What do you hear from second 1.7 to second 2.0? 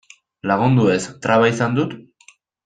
dut?